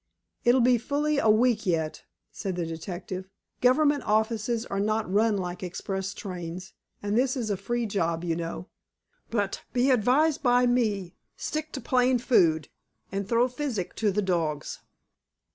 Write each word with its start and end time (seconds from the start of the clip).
"It'll 0.43 0.61
be 0.61 0.79
fully 0.79 1.19
a 1.19 1.29
week 1.29 1.67
yet," 1.67 2.05
said 2.31 2.55
the 2.55 2.65
detective. 2.65 3.29
"Government 3.61 4.01
offices 4.03 4.65
are 4.65 4.79
not 4.79 5.13
run 5.13 5.37
like 5.37 5.61
express 5.61 6.15
trains, 6.15 6.73
and 7.03 7.15
this 7.15 7.37
is 7.37 7.51
a 7.51 7.55
free 7.55 7.85
job, 7.85 8.23
you 8.23 8.35
know. 8.35 8.67
But, 9.29 9.61
be 9.73 9.91
advised 9.91 10.41
by 10.41 10.65
me. 10.65 11.13
Stick 11.37 11.71
to 11.73 11.81
plain 11.81 12.17
food, 12.17 12.67
and 13.11 13.29
throw 13.29 13.47
physic 13.47 13.95
to 13.97 14.11
the 14.11 14.23
dogs." 14.23 14.79